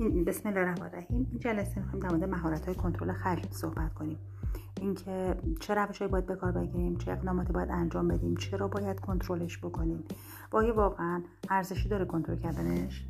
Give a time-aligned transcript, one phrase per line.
[0.00, 1.28] بسم الله الرحمن الرحیم.
[1.30, 4.18] این جلسه می‌خوایم در مورد مهارت های کنترل خشم صحبت کنیم.
[4.80, 9.58] اینکه چه روشهایی باید به کار بگیریم چه اقداماتی باید انجام بدیم چرا باید کنترلش
[9.58, 10.04] بکنیم.
[10.52, 13.06] و آیا واقعا ارزشی داره کنترل کردنش.